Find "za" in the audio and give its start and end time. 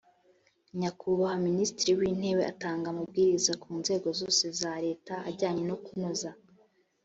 4.59-4.73